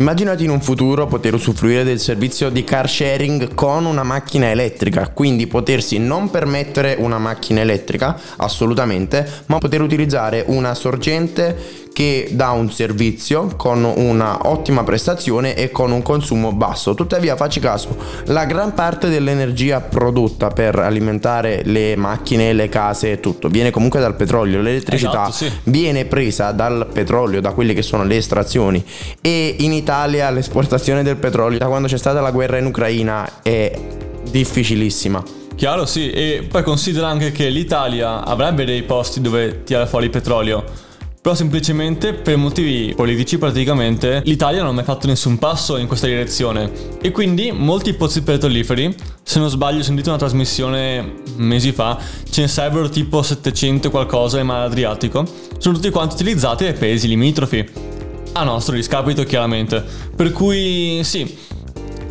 Immaginati 0.00 0.44
in 0.44 0.50
un 0.50 0.60
futuro 0.60 1.06
poter 1.06 1.32
usufruire 1.32 1.82
del 1.82 1.98
servizio 1.98 2.50
di 2.50 2.62
car 2.62 2.90
sharing 2.90 3.54
con 3.54 3.86
una 3.86 4.02
macchina 4.02 4.50
elettrica, 4.50 5.08
quindi 5.08 5.46
potersi 5.46 5.96
non 5.96 6.28
permettere 6.28 6.96
una 6.98 7.16
macchina 7.16 7.62
elettrica 7.62 8.20
assolutamente, 8.36 9.26
ma 9.46 9.56
poter 9.56 9.80
utilizzare 9.80 10.44
una 10.46 10.74
sorgente 10.74 11.88
che 11.92 12.28
dà 12.32 12.50
un 12.50 12.70
servizio 12.70 13.54
con 13.56 13.84
una 13.84 14.48
ottima 14.48 14.84
prestazione 14.84 15.54
e 15.54 15.70
con 15.70 15.90
un 15.90 16.02
consumo 16.02 16.52
basso. 16.52 16.94
Tuttavia, 16.94 17.36
facci 17.36 17.60
caso, 17.60 17.96
la 18.26 18.44
gran 18.44 18.74
parte 18.74 19.08
dell'energia 19.08 19.80
prodotta 19.80 20.48
per 20.48 20.78
alimentare 20.78 21.62
le 21.64 21.96
macchine, 21.96 22.52
le 22.52 22.68
case 22.68 23.12
e 23.12 23.20
tutto 23.20 23.48
viene 23.48 23.70
comunque 23.70 24.00
dal 24.00 24.16
petrolio. 24.16 24.60
L'elettricità 24.60 25.28
esatto, 25.28 25.32
sì. 25.32 25.52
viene 25.64 26.04
presa 26.04 26.52
dal 26.52 26.88
petrolio, 26.92 27.40
da 27.40 27.52
quelle 27.52 27.74
che 27.74 27.82
sono 27.82 28.04
le 28.04 28.16
estrazioni 28.16 28.84
e 29.20 29.56
in 29.58 29.72
Italia 29.72 30.30
l'esportazione 30.30 31.02
del 31.02 31.16
petrolio 31.16 31.58
da 31.58 31.66
quando 31.66 31.88
c'è 31.88 31.98
stata 31.98 32.20
la 32.20 32.30
guerra 32.30 32.58
in 32.58 32.66
Ucraina 32.66 33.42
è 33.42 33.72
difficilissima. 34.30 35.22
Chiaro, 35.54 35.84
sì, 35.84 36.10
e 36.10 36.46
poi 36.48 36.62
considera 36.62 37.08
anche 37.08 37.32
che 37.32 37.48
l'Italia 37.50 38.24
avrebbe 38.24 38.64
dei 38.64 38.82
posti 38.82 39.20
dove 39.20 39.62
tirare 39.64 39.86
fuori 39.86 40.06
il 40.06 40.10
petrolio 40.10 40.64
però 41.20 41.34
semplicemente 41.34 42.14
per 42.14 42.38
motivi 42.38 42.94
politici 42.94 43.36
praticamente 43.36 44.22
l'Italia 44.24 44.60
non 44.60 44.70
ha 44.70 44.72
mai 44.72 44.84
fatto 44.84 45.06
nessun 45.06 45.38
passo 45.38 45.76
in 45.76 45.86
questa 45.86 46.06
direzione. 46.06 46.70
E 47.02 47.10
quindi 47.10 47.52
molti 47.52 47.92
pozzi 47.92 48.22
petroliferi, 48.22 48.94
se 49.22 49.38
non 49.38 49.50
sbaglio 49.50 49.80
ho 49.80 49.82
sentito 49.82 50.08
una 50.08 50.18
trasmissione 50.18 51.22
mesi 51.36 51.72
fa, 51.72 51.98
ce 52.30 52.42
ne 52.42 52.48
sarebbero 52.48 52.88
tipo 52.88 53.22
700 53.22 53.90
qualcosa 53.90 54.38
nel 54.38 54.46
mare 54.46 54.64
Adriatico, 54.64 55.26
sono 55.58 55.74
tutti 55.74 55.90
quanti 55.90 56.14
utilizzati 56.14 56.64
ai 56.64 56.72
paesi 56.72 57.06
limitrofi, 57.06 57.68
a 58.32 58.44
nostro 58.44 58.74
discapito 58.74 59.24
chiaramente, 59.24 59.84
per 60.16 60.32
cui 60.32 61.00
sì, 61.04 61.36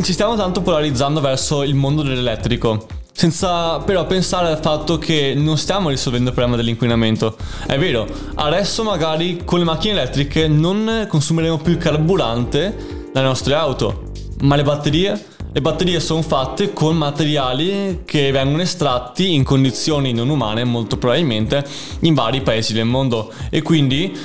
ci 0.01 0.13
stiamo 0.13 0.35
tanto 0.35 0.61
polarizzando 0.61 1.19
verso 1.19 1.63
il 1.63 1.73
mondo 1.73 2.03
dell'elettrico 2.03 2.97
senza 3.19 3.79
però 3.79 4.05
pensare 4.05 4.47
al 4.47 4.61
fatto 4.61 4.97
che 4.97 5.33
non 5.35 5.57
stiamo 5.57 5.89
risolvendo 5.89 6.29
il 6.29 6.33
problema 6.33 6.55
dell'inquinamento. 6.55 7.35
È 7.67 7.77
vero, 7.77 8.07
adesso 8.35 8.81
magari 8.81 9.41
con 9.43 9.59
le 9.59 9.65
macchine 9.65 9.91
elettriche 9.91 10.47
non 10.47 11.05
consumeremo 11.05 11.57
più 11.57 11.77
carburante 11.77 13.09
dalle 13.11 13.25
nostre 13.25 13.55
auto, 13.55 14.11
ma 14.43 14.55
le 14.55 14.63
batterie? 14.63 15.25
Le 15.51 15.59
batterie 15.59 15.99
sono 15.99 16.21
fatte 16.21 16.71
con 16.71 16.95
materiali 16.95 18.03
che 18.05 18.31
vengono 18.31 18.61
estratti 18.61 19.33
in 19.33 19.43
condizioni 19.43 20.13
non 20.13 20.29
umane, 20.29 20.63
molto 20.63 20.95
probabilmente, 20.95 21.65
in 22.01 22.13
vari 22.13 22.39
paesi 22.39 22.71
del 22.71 22.85
mondo. 22.85 23.33
E 23.49 23.61
quindi 23.61 24.17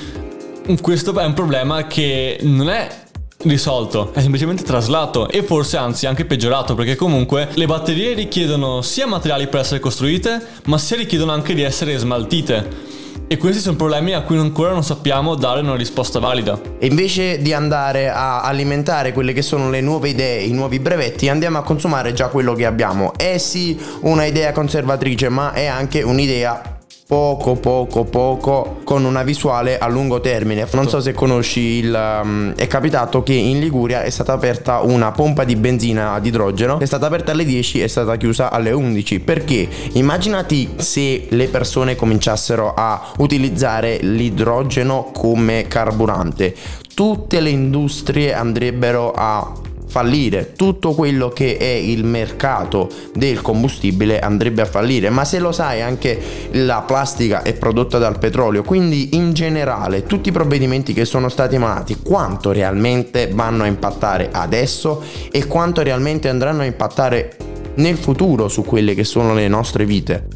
questo 0.80 1.18
è 1.18 1.24
un 1.24 1.34
problema 1.34 1.88
che 1.88 2.38
non 2.42 2.68
è 2.68 3.02
risolto, 3.44 4.12
è 4.12 4.20
semplicemente 4.20 4.62
traslato 4.62 5.28
e 5.28 5.42
forse 5.42 5.76
anzi 5.76 6.06
anche 6.06 6.24
peggiorato 6.24 6.74
perché 6.74 6.96
comunque 6.96 7.48
le 7.54 7.66
batterie 7.66 8.14
richiedono 8.14 8.82
sia 8.82 9.06
materiali 9.06 9.46
per 9.48 9.60
essere 9.60 9.80
costruite 9.80 10.40
ma 10.64 10.78
sia 10.78 10.96
richiedono 10.96 11.32
anche 11.32 11.54
di 11.54 11.62
essere 11.62 11.96
smaltite. 11.96 12.92
E 13.26 13.38
questi 13.38 13.60
sono 13.60 13.76
problemi 13.76 14.12
a 14.12 14.20
cui 14.20 14.36
ancora 14.36 14.72
non 14.72 14.84
sappiamo 14.84 15.34
dare 15.34 15.60
una 15.60 15.76
risposta 15.76 16.18
valida. 16.18 16.60
E 16.78 16.86
invece 16.86 17.40
di 17.40 17.54
andare 17.54 18.10
a 18.10 18.42
alimentare 18.42 19.12
quelle 19.12 19.32
che 19.32 19.40
sono 19.40 19.70
le 19.70 19.80
nuove 19.80 20.10
idee, 20.10 20.42
i 20.42 20.52
nuovi 20.52 20.78
brevetti, 20.78 21.28
andiamo 21.28 21.56
a 21.58 21.62
consumare 21.62 22.12
già 22.12 22.28
quello 22.28 22.52
che 22.52 22.66
abbiamo. 22.66 23.14
È 23.16 23.38
sì 23.38 23.78
una 24.02 24.26
idea 24.26 24.52
conservatrice, 24.52 25.30
ma 25.30 25.52
è 25.52 25.64
anche 25.64 26.02
un'idea 26.02 26.73
poco 27.14 27.54
poco 27.54 28.02
poco 28.02 28.80
con 28.82 29.04
una 29.04 29.22
visuale 29.22 29.78
a 29.78 29.86
lungo 29.86 30.20
termine. 30.20 30.66
Non 30.72 30.88
so 30.88 31.00
se 31.00 31.12
conosci 31.12 31.60
il 31.60 32.20
um, 32.22 32.54
è 32.56 32.66
capitato 32.66 33.22
che 33.22 33.34
in 33.34 33.60
Liguria 33.60 34.02
è 34.02 34.10
stata 34.10 34.32
aperta 34.32 34.80
una 34.80 35.12
pompa 35.12 35.44
di 35.44 35.54
benzina 35.54 36.14
ad 36.14 36.26
idrogeno 36.26 36.80
è 36.80 36.86
stata 36.86 37.06
aperta 37.06 37.30
alle 37.30 37.44
10 37.44 37.80
e 37.80 37.84
è 37.84 37.86
stata 37.86 38.16
chiusa 38.16 38.50
alle 38.50 38.72
11 38.72 39.20
perché? 39.20 39.68
Immaginati 39.92 40.74
se 40.78 41.26
le 41.28 41.46
persone 41.46 41.94
cominciassero 41.94 42.74
a 42.74 43.12
utilizzare 43.18 43.98
l'idrogeno 44.00 45.10
come 45.12 45.66
carburante. 45.68 46.52
Tutte 46.94 47.38
le 47.38 47.50
industrie 47.50 48.34
andrebbero 48.34 49.12
a 49.14 49.52
fallire, 49.94 50.54
tutto 50.56 50.90
quello 50.90 51.28
che 51.28 51.56
è 51.56 51.70
il 51.70 52.02
mercato 52.02 52.90
del 53.14 53.40
combustibile 53.42 54.18
andrebbe 54.18 54.62
a 54.62 54.64
fallire, 54.64 55.08
ma 55.08 55.24
se 55.24 55.38
lo 55.38 55.52
sai 55.52 55.82
anche 55.82 56.20
la 56.54 56.82
plastica 56.84 57.42
è 57.42 57.54
prodotta 57.54 57.98
dal 57.98 58.18
petrolio, 58.18 58.64
quindi 58.64 59.14
in 59.14 59.34
generale 59.34 60.02
tutti 60.02 60.30
i 60.30 60.32
provvedimenti 60.32 60.92
che 60.92 61.04
sono 61.04 61.28
stati 61.28 61.54
emanati 61.54 61.98
quanto 62.02 62.50
realmente 62.50 63.28
vanno 63.32 63.62
a 63.62 63.66
impattare 63.66 64.30
adesso 64.32 65.00
e 65.30 65.46
quanto 65.46 65.80
realmente 65.82 66.28
andranno 66.28 66.62
a 66.62 66.64
impattare 66.64 67.36
nel 67.76 67.96
futuro 67.96 68.48
su 68.48 68.64
quelle 68.64 68.94
che 68.94 69.04
sono 69.04 69.32
le 69.32 69.46
nostre 69.46 69.84
vite. 69.84 70.33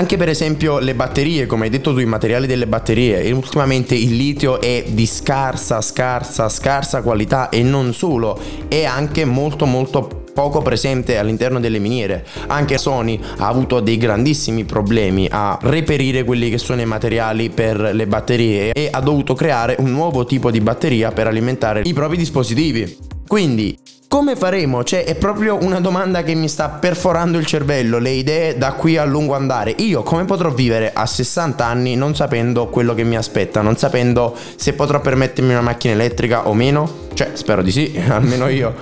Anche 0.00 0.16
per 0.16 0.30
esempio 0.30 0.78
le 0.78 0.94
batterie, 0.94 1.44
come 1.44 1.64
hai 1.64 1.70
detto 1.70 1.92
tu, 1.92 1.98
i 1.98 2.06
materiali 2.06 2.46
delle 2.46 2.66
batterie, 2.66 3.20
e 3.20 3.32
ultimamente 3.32 3.94
il 3.94 4.16
litio 4.16 4.58
è 4.58 4.82
di 4.88 5.04
scarsa, 5.04 5.82
scarsa, 5.82 6.48
scarsa 6.48 7.02
qualità 7.02 7.50
e 7.50 7.62
non 7.62 7.92
solo, 7.92 8.40
è 8.66 8.84
anche 8.84 9.26
molto 9.26 9.66
molto 9.66 10.24
poco 10.32 10.62
presente 10.62 11.18
all'interno 11.18 11.60
delle 11.60 11.78
miniere. 11.78 12.26
Anche 12.46 12.78
Sony 12.78 13.20
ha 13.36 13.46
avuto 13.46 13.80
dei 13.80 13.98
grandissimi 13.98 14.64
problemi 14.64 15.28
a 15.30 15.58
reperire 15.60 16.24
quelli 16.24 16.48
che 16.48 16.56
sono 16.56 16.80
i 16.80 16.86
materiali 16.86 17.50
per 17.50 17.78
le 17.78 18.06
batterie 18.06 18.72
e 18.72 18.88
ha 18.90 19.00
dovuto 19.00 19.34
creare 19.34 19.76
un 19.80 19.90
nuovo 19.90 20.24
tipo 20.24 20.50
di 20.50 20.62
batteria 20.62 21.12
per 21.12 21.26
alimentare 21.26 21.82
i 21.84 21.92
propri 21.92 22.16
dispositivi. 22.16 22.96
Quindi 23.26 23.78
come 24.10 24.34
faremo? 24.34 24.82
Cioè, 24.82 25.04
è 25.04 25.14
proprio 25.14 25.56
una 25.62 25.78
domanda 25.78 26.24
che 26.24 26.34
mi 26.34 26.48
sta 26.48 26.68
perforando 26.68 27.38
il 27.38 27.46
cervello, 27.46 28.00
le 28.00 28.10
idee 28.10 28.58
da 28.58 28.72
qui 28.72 28.96
a 28.96 29.04
lungo 29.04 29.36
andare. 29.36 29.72
Io 29.78 30.02
come 30.02 30.24
potrò 30.24 30.50
vivere 30.50 30.92
a 30.92 31.06
60 31.06 31.64
anni 31.64 31.94
non 31.94 32.16
sapendo 32.16 32.66
quello 32.66 32.92
che 32.94 33.04
mi 33.04 33.16
aspetta, 33.16 33.60
non 33.60 33.76
sapendo 33.76 34.36
se 34.56 34.72
potrò 34.72 35.00
permettermi 35.00 35.52
una 35.52 35.60
macchina 35.60 35.94
elettrica 35.94 36.48
o 36.48 36.54
meno? 36.54 37.06
Cioè, 37.14 37.30
spero 37.34 37.62
di 37.62 37.70
sì, 37.70 38.02
almeno 38.10 38.48
io. 38.48 38.74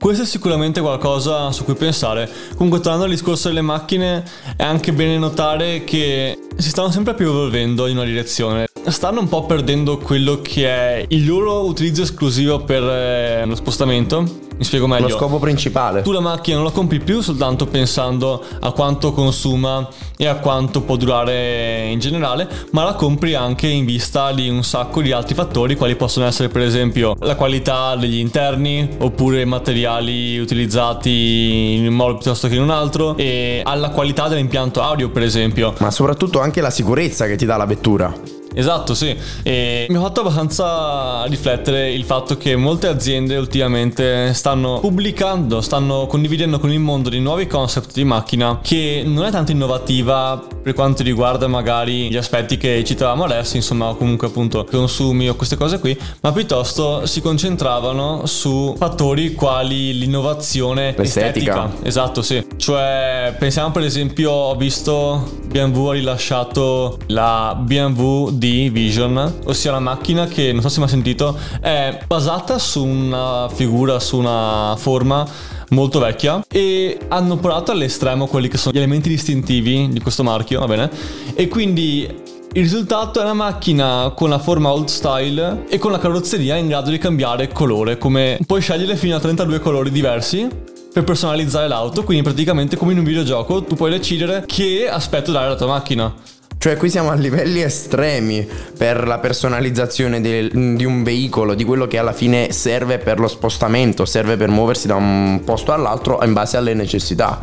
Questo 0.00 0.24
è 0.24 0.26
sicuramente 0.26 0.80
qualcosa 0.80 1.52
su 1.52 1.62
cui 1.62 1.74
pensare. 1.74 2.28
Comunque, 2.56 2.80
tornando 2.80 3.04
al 3.04 3.10
discorso 3.12 3.46
delle 3.46 3.62
macchine, 3.62 4.24
è 4.56 4.64
anche 4.64 4.92
bene 4.92 5.16
notare 5.16 5.84
che 5.84 6.36
si 6.56 6.70
stanno 6.70 6.90
sempre 6.90 7.14
più 7.14 7.28
evolvendo 7.28 7.86
in 7.86 7.98
una 7.98 8.06
direzione. 8.06 8.69
Stanno 8.90 9.20
un 9.20 9.28
po' 9.28 9.46
perdendo 9.46 9.98
quello 9.98 10.40
che 10.42 10.66
è 10.66 11.04
il 11.08 11.26
loro 11.26 11.64
utilizzo 11.64 12.02
esclusivo 12.02 12.60
per 12.60 12.82
eh, 12.82 13.44
lo 13.46 13.54
spostamento. 13.54 14.48
Mi 14.60 14.66
spiego 14.66 14.86
meglio. 14.86 15.08
Lo 15.08 15.16
scopo 15.16 15.38
principale. 15.38 16.02
Tu 16.02 16.12
la 16.12 16.20
macchina 16.20 16.56
non 16.56 16.66
la 16.66 16.70
compri 16.70 17.00
più 17.00 17.22
soltanto 17.22 17.64
pensando 17.64 18.44
a 18.60 18.72
quanto 18.72 19.10
consuma 19.12 19.88
e 20.18 20.26
a 20.26 20.34
quanto 20.34 20.82
può 20.82 20.96
durare 20.96 21.88
in 21.88 21.98
generale, 21.98 22.46
ma 22.72 22.84
la 22.84 22.92
compri 22.92 23.34
anche 23.34 23.66
in 23.68 23.86
vista 23.86 24.32
di 24.32 24.50
un 24.50 24.62
sacco 24.62 25.00
di 25.00 25.12
altri 25.12 25.34
fattori, 25.34 25.76
quali 25.76 25.96
possono 25.96 26.26
essere 26.26 26.50
per 26.50 26.60
esempio 26.60 27.16
la 27.20 27.36
qualità 27.36 27.96
degli 27.96 28.18
interni, 28.18 28.86
oppure 28.98 29.40
i 29.40 29.46
materiali 29.46 30.38
utilizzati 30.38 31.76
in 31.78 31.86
un 31.86 31.94
modo 31.94 32.16
piuttosto 32.16 32.46
che 32.46 32.56
in 32.56 32.60
un 32.60 32.70
altro, 32.70 33.16
e 33.16 33.62
alla 33.64 33.88
qualità 33.88 34.28
dell'impianto 34.28 34.82
audio 34.82 35.08
per 35.08 35.22
esempio. 35.22 35.72
Ma 35.78 35.90
soprattutto 35.90 36.38
anche 36.38 36.60
la 36.60 36.70
sicurezza 36.70 37.24
che 37.24 37.36
ti 37.36 37.46
dà 37.46 37.56
la 37.56 37.64
vettura. 37.64 38.39
Esatto, 38.54 38.94
sì. 38.94 39.16
E 39.42 39.86
mi 39.88 39.96
ha 39.96 40.00
fatto 40.00 40.20
abbastanza 40.20 41.24
riflettere 41.26 41.92
il 41.92 42.04
fatto 42.04 42.36
che 42.36 42.56
molte 42.56 42.88
aziende 42.88 43.36
ultimamente 43.36 44.32
stanno 44.34 44.80
pubblicando, 44.80 45.60
stanno 45.60 46.06
condividendo 46.06 46.58
con 46.58 46.72
il 46.72 46.80
mondo 46.80 47.08
dei 47.08 47.20
nuovi 47.20 47.46
concept 47.46 47.92
di 47.92 48.04
macchina 48.04 48.58
che 48.62 49.02
non 49.04 49.24
è 49.24 49.30
tanto 49.30 49.52
innovativa 49.52 50.42
per 50.62 50.74
quanto 50.74 51.02
riguarda 51.02 51.46
magari 51.46 52.08
gli 52.10 52.16
aspetti 52.16 52.56
che 52.56 52.82
citavamo 52.84 53.24
adesso, 53.24 53.56
insomma, 53.56 53.94
comunque 53.94 54.26
appunto 54.26 54.66
consumi 54.70 55.28
o 55.28 55.34
queste 55.34 55.56
cose 55.56 55.78
qui, 55.78 55.98
ma 56.20 56.32
piuttosto 56.32 57.06
si 57.06 57.20
concentravano 57.20 58.26
su 58.26 58.74
fattori 58.76 59.34
quali 59.34 59.98
l'innovazione 59.98 60.94
L'estetica. 60.96 61.64
estetica. 61.64 61.70
Esatto, 61.82 62.22
sì. 62.22 62.44
Cioè, 62.56 63.34
pensiamo 63.38 63.70
per 63.70 63.82
esempio, 63.82 64.30
ho 64.30 64.56
visto 64.56 65.38
BMW 65.46 65.86
ha 65.86 65.92
rilasciato 65.92 66.98
la 67.06 67.56
BMW 67.58 68.30
D 68.40 68.70
Vision, 68.70 69.40
ossia 69.44 69.70
la 69.70 69.80
macchina 69.80 70.26
che 70.26 70.50
non 70.50 70.62
so 70.62 70.70
se 70.70 70.80
mai 70.80 70.88
sentito, 70.88 71.36
è 71.60 71.98
basata 72.06 72.58
su 72.58 72.82
una 72.82 73.50
figura, 73.52 74.00
su 74.00 74.16
una 74.16 74.74
forma 74.78 75.26
molto 75.68 75.98
vecchia 75.98 76.42
e 76.50 76.98
hanno 77.08 77.36
portato 77.36 77.70
all'estremo 77.70 78.26
quelli 78.26 78.48
che 78.48 78.56
sono 78.56 78.74
gli 78.74 78.78
elementi 78.78 79.10
distintivi 79.10 79.88
di 79.90 80.00
questo 80.00 80.22
marchio, 80.22 80.60
va 80.60 80.66
bene? 80.66 80.90
E 81.34 81.48
quindi 81.48 82.08
il 82.52 82.62
risultato 82.62 83.20
è 83.20 83.22
una 83.22 83.34
macchina 83.34 84.10
con 84.16 84.30
la 84.30 84.38
forma 84.38 84.72
old 84.72 84.88
style 84.88 85.66
e 85.68 85.78
con 85.78 85.92
la 85.92 85.98
carrozzeria 85.98 86.56
in 86.56 86.68
grado 86.68 86.90
di 86.90 86.96
cambiare 86.96 87.48
colore, 87.48 87.98
come 87.98 88.40
puoi 88.46 88.62
scegliere 88.62 88.96
fino 88.96 89.16
a 89.16 89.20
32 89.20 89.60
colori 89.60 89.90
diversi 89.90 90.48
per 90.92 91.04
personalizzare 91.04 91.68
l'auto, 91.68 92.02
quindi 92.04 92.24
praticamente 92.24 92.76
come 92.76 92.92
in 92.92 92.98
un 92.98 93.04
videogioco 93.04 93.62
tu 93.62 93.76
puoi 93.76 93.90
decidere 93.90 94.44
che 94.46 94.88
aspetto 94.88 95.30
dare 95.30 95.46
alla 95.46 95.56
tua 95.56 95.66
macchina. 95.66 96.38
Cioè 96.60 96.76
qui 96.76 96.90
siamo 96.90 97.08
a 97.08 97.14
livelli 97.14 97.62
estremi 97.62 98.46
per 98.76 99.06
la 99.06 99.18
personalizzazione 99.18 100.20
del- 100.20 100.76
di 100.76 100.84
un 100.84 101.02
veicolo, 101.02 101.54
di 101.54 101.64
quello 101.64 101.86
che 101.86 101.96
alla 101.96 102.12
fine 102.12 102.52
serve 102.52 102.98
per 102.98 103.18
lo 103.18 103.28
spostamento, 103.28 104.04
serve 104.04 104.36
per 104.36 104.50
muoversi 104.50 104.86
da 104.86 104.94
un 104.94 105.40
posto 105.42 105.72
all'altro 105.72 106.22
in 106.22 106.34
base 106.34 106.58
alle 106.58 106.74
necessità. 106.74 107.40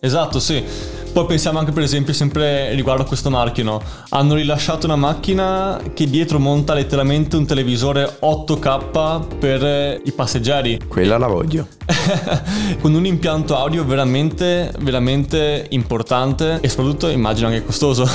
Esatto, 0.00 0.40
sì. 0.40 0.64
Poi 1.12 1.26
pensiamo 1.26 1.58
anche 1.58 1.72
per 1.72 1.82
esempio 1.82 2.12
sempre 2.12 2.72
riguardo 2.74 3.02
a 3.02 3.06
questo 3.06 3.30
marchio, 3.30 3.64
no? 3.64 3.82
Hanno 4.10 4.34
rilasciato 4.34 4.86
una 4.86 4.94
macchina 4.94 5.80
che 5.92 6.08
dietro 6.08 6.38
monta 6.38 6.72
letteralmente 6.72 7.36
un 7.36 7.46
televisore 7.46 8.18
8K 8.20 9.38
per 9.38 9.64
eh, 9.64 10.00
i 10.04 10.12
passeggeri. 10.12 10.78
Quella 10.86 11.18
la 11.18 11.26
voglio. 11.26 11.66
con 12.80 12.94
un 12.94 13.06
impianto 13.06 13.56
audio 13.56 13.84
veramente, 13.84 14.72
veramente 14.80 15.66
importante 15.70 16.58
e 16.60 16.68
soprattutto 16.68 17.08
immagino 17.08 17.48
anche 17.48 17.64
costoso. 17.64 18.08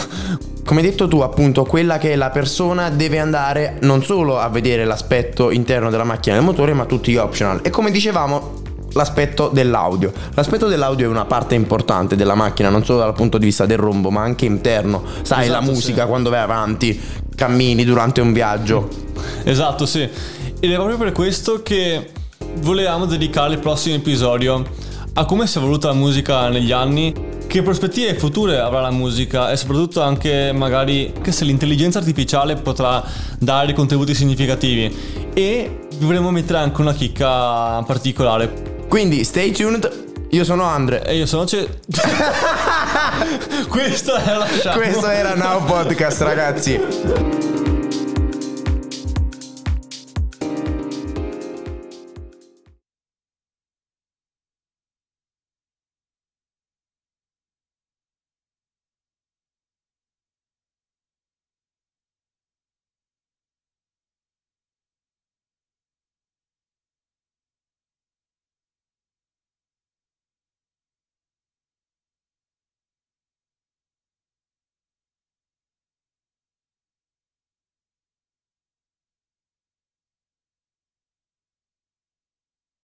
Come 0.65 0.79
hai 0.81 0.87
detto 0.87 1.07
tu, 1.07 1.19
appunto, 1.19 1.63
quella 1.63 1.97
che 1.97 2.15
la 2.15 2.31
persona 2.31 2.89
deve 2.89 3.19
andare 3.19 3.77
non 3.81 4.03
solo 4.03 4.39
a 4.39 4.49
vedere 4.49 4.85
l'aspetto 4.85 5.51
interno 5.51 5.91
della 5.91 6.05
macchina 6.05 6.35
del 6.35 6.43
motore, 6.43 6.73
ma 6.73 6.85
tutti 6.85 7.11
gli 7.11 7.17
optional. 7.17 7.59
E 7.61 7.69
come 7.69 7.91
dicevamo, 7.91 8.63
l'aspetto 8.95 9.49
dell'audio. 9.51 10.11
L'aspetto 10.33 10.67
dell'audio 10.67 11.05
è 11.05 11.09
una 11.09 11.25
parte 11.25 11.55
importante 11.55 12.15
della 12.15 12.35
macchina, 12.35 12.69
non 12.69 12.83
solo 12.83 12.99
dal 12.99 13.13
punto 13.13 13.37
di 13.37 13.45
vista 13.45 13.65
del 13.65 13.77
rombo, 13.77 14.09
ma 14.09 14.21
anche 14.21 14.45
interno. 14.45 15.03
Sai, 15.21 15.47
la 15.47 15.57
Esatto, 15.57 15.71
musica 15.71 16.01
sì. 16.03 16.07
quando 16.07 16.29
vai 16.29 16.39
avanti, 16.39 16.99
cammini 17.35 17.83
durante 17.83 18.21
un 18.21 18.33
viaggio. 18.33 18.89
Esatto, 19.43 19.85
sì. 19.85 20.01
Ed 20.01 20.71
è 20.71 20.75
proprio 20.75 20.97
per 20.97 21.11
questo 21.11 21.61
che 21.61 22.09
volevamo 22.59 23.05
dedicare 23.05 23.53
il 23.53 23.59
prossimo 23.59 23.95
episodio 23.95 24.63
a 25.17 25.25
come 25.25 25.45
si 25.47 25.57
è 25.57 25.61
evoluta 25.61 25.87
la 25.87 25.93
musica 25.93 26.49
negli 26.49 26.71
anni, 26.71 27.13
che 27.47 27.61
prospettive 27.61 28.15
future 28.15 28.59
avrà 28.59 28.81
la 28.81 28.91
musica 28.91 29.49
e 29.51 29.55
soprattutto 29.57 30.01
anche 30.01 30.51
magari 30.53 31.13
che 31.21 31.31
se 31.31 31.45
l'intelligenza 31.45 31.99
artificiale 31.99 32.55
potrà 32.55 33.03
dare 33.39 33.67
dei 33.67 33.75
contributi 33.75 34.13
significativi. 34.13 34.93
E 35.33 35.79
vi 35.97 36.05
vorremmo 36.05 36.31
mettere 36.31 36.59
anche 36.59 36.81
una 36.81 36.93
chicca 36.93 37.81
particolare. 37.83 38.74
Quindi 38.87 39.23
stay 39.23 39.51
tuned. 39.51 40.03
Io 40.29 40.43
sono 40.43 40.63
Andre. 40.63 41.05
E 41.05 41.15
io 41.15 41.25
sono 41.25 41.45
Ce... 41.45 41.67
Questo 43.69 44.15
è 44.15 44.35
la 44.35 44.47
Questo 44.73 45.07
era 45.09 45.35
Now 45.35 45.63
Podcast, 45.65 46.21
ragazzi. 46.21 47.54